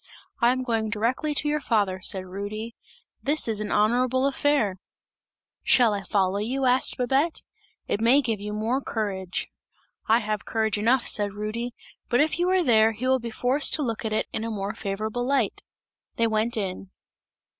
[0.41, 2.73] 'I am going directly to your father,' said Rudy,
[3.21, 4.77] 'this is an honourable affair!'
[5.61, 7.43] 'Shall I follow you?' asked Babette,
[7.87, 9.49] 'it may give you more courage!'
[10.07, 11.75] 'I have courage enough,' said Rudy,
[12.09, 14.49] 'but if you are there, he will be forced to look at it in a
[14.49, 15.61] more favourable light!'
[16.15, 16.89] They went in.